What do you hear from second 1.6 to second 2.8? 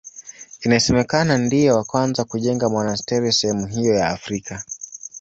wa kwanza kujenga